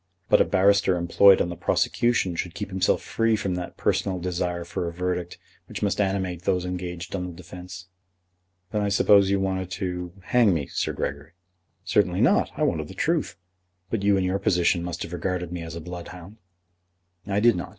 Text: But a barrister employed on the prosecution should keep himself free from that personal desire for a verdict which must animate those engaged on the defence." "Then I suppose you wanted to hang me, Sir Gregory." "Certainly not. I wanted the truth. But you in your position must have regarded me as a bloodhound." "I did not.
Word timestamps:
But 0.29 0.41
a 0.41 0.45
barrister 0.45 0.97
employed 0.97 1.41
on 1.43 1.49
the 1.49 1.55
prosecution 1.55 2.35
should 2.35 2.55
keep 2.55 2.71
himself 2.71 3.03
free 3.03 3.35
from 3.35 3.53
that 3.53 3.77
personal 3.77 4.17
desire 4.17 4.63
for 4.63 4.87
a 4.87 4.91
verdict 4.91 5.37
which 5.67 5.83
must 5.83 6.01
animate 6.01 6.41
those 6.41 6.65
engaged 6.65 7.15
on 7.15 7.27
the 7.27 7.31
defence." 7.33 7.85
"Then 8.71 8.81
I 8.81 8.89
suppose 8.89 9.29
you 9.29 9.39
wanted 9.39 9.69
to 9.73 10.13
hang 10.23 10.55
me, 10.55 10.65
Sir 10.65 10.93
Gregory." 10.93 11.33
"Certainly 11.83 12.21
not. 12.21 12.49
I 12.57 12.63
wanted 12.63 12.87
the 12.87 12.95
truth. 12.95 13.37
But 13.91 14.01
you 14.01 14.17
in 14.17 14.23
your 14.23 14.39
position 14.39 14.81
must 14.83 15.03
have 15.03 15.13
regarded 15.13 15.51
me 15.51 15.61
as 15.61 15.75
a 15.75 15.79
bloodhound." 15.81 16.37
"I 17.27 17.39
did 17.39 17.55
not. 17.55 17.69